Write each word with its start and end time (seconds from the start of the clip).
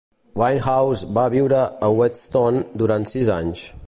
Winehouse 0.39 1.05
va 1.17 1.25
viure 1.33 1.59
a 1.87 1.89
Whetstone 1.99 2.65
durant 2.83 3.07
sis 3.13 3.31
anys. 3.39 3.63